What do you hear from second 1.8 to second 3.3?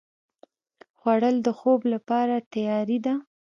لپاره تیاري ده